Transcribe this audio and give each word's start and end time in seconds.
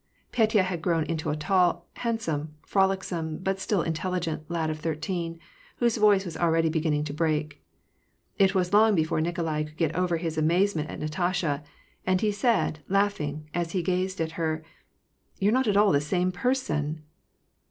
Petya 0.31 0.63
had 0.63 0.81
grown 0.81 1.03
into 1.03 1.29
a 1.29 1.35
tall, 1.35 1.87
handsome, 1.97 2.55
frolicsome, 2.65 3.37
but 3.37 3.59
still 3.59 3.83
intelligent, 3.83 4.41
lad 4.49 4.71
of 4.71 4.79
thirteen, 4.79 5.37
whose 5.75 5.97
voice 5.97 6.25
was 6.25 6.35
already 6.35 6.69
beginning 6.69 7.03
to 7.03 7.13
break. 7.13 7.63
It 8.39 8.55
was 8.55 8.73
long 8.73 8.95
before 8.95 9.21
Nikolai 9.21 9.61
could 9.65 9.77
get 9.77 9.95
over 9.95 10.17
his 10.17 10.39
amazement 10.39 10.89
at 10.89 10.99
Natasha, 10.99 11.63
and 12.03 12.19
he 12.19 12.31
said, 12.31 12.79
laughing, 12.89 13.47
as 13.53 13.73
he 13.73 13.83
gazed 13.83 14.19
at 14.19 14.31
her, 14.41 14.63
—''You're 15.39 15.53
not 15.53 15.67
at 15.67 15.77
all 15.77 15.91
the 15.91 16.01
same 16.01 16.31
person 16.31 17.03